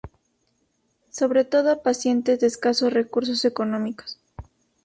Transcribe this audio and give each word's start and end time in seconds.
Sobre 1.11 1.45
todo 1.45 1.71
a 1.71 1.83
pacientes 1.83 2.39
de 2.39 2.47
escasos 2.47 2.91
recursos 2.91 3.45
económicos. 3.45 4.17